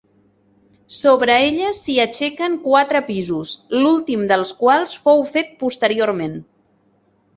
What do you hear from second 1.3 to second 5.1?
ella s'hi aixequen quatre pisos, l'últim dels quals